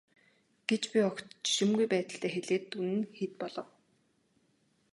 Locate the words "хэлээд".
2.33-2.65